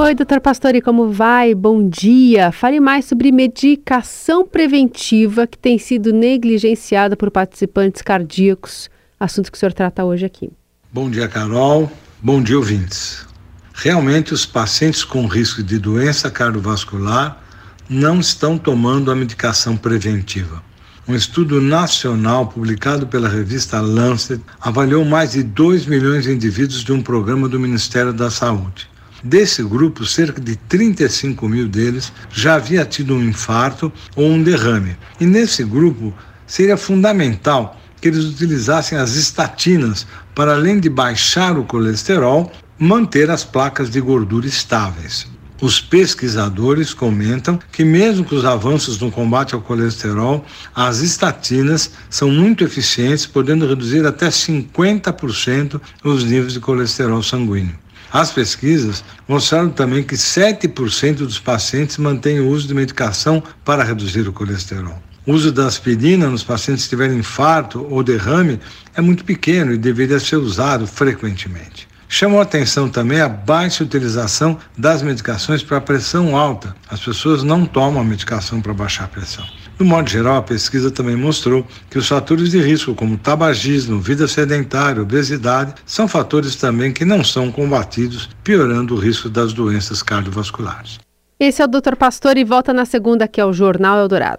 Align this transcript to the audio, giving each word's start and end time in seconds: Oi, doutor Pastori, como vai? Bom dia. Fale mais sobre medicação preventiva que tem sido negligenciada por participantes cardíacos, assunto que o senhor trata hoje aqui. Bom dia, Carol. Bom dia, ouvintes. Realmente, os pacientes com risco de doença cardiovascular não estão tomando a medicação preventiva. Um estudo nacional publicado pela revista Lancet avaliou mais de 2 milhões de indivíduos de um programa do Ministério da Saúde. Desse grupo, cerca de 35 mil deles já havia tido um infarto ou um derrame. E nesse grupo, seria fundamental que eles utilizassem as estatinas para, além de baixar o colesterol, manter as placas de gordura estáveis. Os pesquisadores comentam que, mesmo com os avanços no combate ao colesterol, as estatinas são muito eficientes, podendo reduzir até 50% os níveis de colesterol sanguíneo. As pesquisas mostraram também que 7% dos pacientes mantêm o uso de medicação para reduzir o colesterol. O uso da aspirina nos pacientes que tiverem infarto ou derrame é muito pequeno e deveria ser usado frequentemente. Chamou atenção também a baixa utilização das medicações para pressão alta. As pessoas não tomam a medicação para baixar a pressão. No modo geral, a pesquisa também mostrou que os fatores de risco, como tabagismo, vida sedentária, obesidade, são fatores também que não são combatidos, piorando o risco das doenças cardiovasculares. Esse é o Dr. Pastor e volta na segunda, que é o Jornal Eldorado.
Oi, 0.00 0.14
doutor 0.14 0.40
Pastori, 0.40 0.80
como 0.80 1.10
vai? 1.10 1.56
Bom 1.56 1.88
dia. 1.88 2.52
Fale 2.52 2.78
mais 2.78 3.06
sobre 3.06 3.32
medicação 3.32 4.46
preventiva 4.46 5.44
que 5.44 5.58
tem 5.58 5.76
sido 5.76 6.12
negligenciada 6.12 7.16
por 7.16 7.32
participantes 7.32 8.00
cardíacos, 8.00 8.88
assunto 9.18 9.50
que 9.50 9.58
o 9.58 9.58
senhor 9.58 9.72
trata 9.72 10.04
hoje 10.04 10.24
aqui. 10.24 10.52
Bom 10.92 11.10
dia, 11.10 11.26
Carol. 11.26 11.90
Bom 12.22 12.40
dia, 12.40 12.56
ouvintes. 12.56 13.26
Realmente, 13.74 14.32
os 14.32 14.46
pacientes 14.46 15.02
com 15.02 15.26
risco 15.26 15.64
de 15.64 15.80
doença 15.80 16.30
cardiovascular 16.30 17.42
não 17.90 18.20
estão 18.20 18.56
tomando 18.56 19.10
a 19.10 19.16
medicação 19.16 19.76
preventiva. 19.76 20.62
Um 21.08 21.16
estudo 21.16 21.60
nacional 21.60 22.46
publicado 22.46 23.08
pela 23.08 23.28
revista 23.28 23.80
Lancet 23.80 24.40
avaliou 24.60 25.04
mais 25.04 25.32
de 25.32 25.42
2 25.42 25.86
milhões 25.86 26.22
de 26.22 26.32
indivíduos 26.32 26.84
de 26.84 26.92
um 26.92 27.02
programa 27.02 27.48
do 27.48 27.58
Ministério 27.58 28.12
da 28.12 28.30
Saúde. 28.30 28.88
Desse 29.22 29.62
grupo, 29.62 30.06
cerca 30.06 30.40
de 30.40 30.54
35 30.54 31.48
mil 31.48 31.68
deles 31.68 32.12
já 32.30 32.54
havia 32.54 32.84
tido 32.84 33.14
um 33.14 33.22
infarto 33.22 33.92
ou 34.14 34.30
um 34.30 34.42
derrame. 34.42 34.96
E 35.18 35.26
nesse 35.26 35.64
grupo, 35.64 36.14
seria 36.46 36.76
fundamental 36.76 37.80
que 38.00 38.08
eles 38.08 38.24
utilizassem 38.24 38.96
as 38.96 39.16
estatinas 39.16 40.06
para, 40.34 40.52
além 40.52 40.78
de 40.78 40.88
baixar 40.88 41.58
o 41.58 41.64
colesterol, 41.64 42.52
manter 42.78 43.28
as 43.28 43.44
placas 43.44 43.90
de 43.90 44.00
gordura 44.00 44.46
estáveis. 44.46 45.26
Os 45.60 45.80
pesquisadores 45.80 46.94
comentam 46.94 47.58
que, 47.72 47.84
mesmo 47.84 48.24
com 48.24 48.36
os 48.36 48.44
avanços 48.44 49.00
no 49.00 49.10
combate 49.10 49.56
ao 49.56 49.60
colesterol, 49.60 50.46
as 50.72 51.00
estatinas 51.00 51.90
são 52.08 52.30
muito 52.30 52.62
eficientes, 52.62 53.26
podendo 53.26 53.66
reduzir 53.66 54.06
até 54.06 54.28
50% 54.28 55.80
os 56.04 56.22
níveis 56.22 56.52
de 56.52 56.60
colesterol 56.60 57.24
sanguíneo. 57.24 57.74
As 58.12 58.30
pesquisas 58.30 59.04
mostraram 59.26 59.68
também 59.68 60.02
que 60.02 60.14
7% 60.14 61.16
dos 61.16 61.38
pacientes 61.38 61.98
mantêm 61.98 62.40
o 62.40 62.48
uso 62.48 62.66
de 62.66 62.74
medicação 62.74 63.42
para 63.64 63.84
reduzir 63.84 64.26
o 64.26 64.32
colesterol. 64.32 65.02
O 65.26 65.32
uso 65.32 65.52
da 65.52 65.66
aspirina 65.66 66.26
nos 66.28 66.42
pacientes 66.42 66.84
que 66.84 66.90
tiverem 66.90 67.18
infarto 67.18 67.86
ou 67.90 68.02
derrame 68.02 68.58
é 68.94 69.02
muito 69.02 69.24
pequeno 69.24 69.74
e 69.74 69.76
deveria 69.76 70.18
ser 70.18 70.36
usado 70.36 70.86
frequentemente. 70.86 71.86
Chamou 72.10 72.40
atenção 72.40 72.88
também 72.88 73.20
a 73.20 73.28
baixa 73.28 73.84
utilização 73.84 74.58
das 74.76 75.02
medicações 75.02 75.62
para 75.62 75.78
pressão 75.78 76.34
alta. 76.34 76.74
As 76.88 77.00
pessoas 77.00 77.42
não 77.42 77.66
tomam 77.66 78.00
a 78.00 78.04
medicação 78.04 78.62
para 78.62 78.72
baixar 78.72 79.04
a 79.04 79.08
pressão. 79.08 79.44
No 79.78 79.84
modo 79.84 80.08
geral, 80.08 80.38
a 80.38 80.42
pesquisa 80.42 80.90
também 80.90 81.14
mostrou 81.14 81.66
que 81.90 81.98
os 81.98 82.08
fatores 82.08 82.50
de 82.50 82.60
risco, 82.60 82.94
como 82.94 83.18
tabagismo, 83.18 84.00
vida 84.00 84.26
sedentária, 84.26 85.02
obesidade, 85.02 85.74
são 85.84 86.08
fatores 86.08 86.56
também 86.56 86.92
que 86.92 87.04
não 87.04 87.22
são 87.22 87.52
combatidos, 87.52 88.28
piorando 88.42 88.94
o 88.94 88.98
risco 88.98 89.28
das 89.28 89.52
doenças 89.52 90.02
cardiovasculares. 90.02 90.98
Esse 91.38 91.62
é 91.62 91.64
o 91.64 91.68
Dr. 91.68 91.94
Pastor 91.94 92.36
e 92.36 92.42
volta 92.42 92.72
na 92.72 92.84
segunda, 92.84 93.28
que 93.28 93.40
é 93.40 93.44
o 93.44 93.52
Jornal 93.52 93.98
Eldorado. 93.98 94.36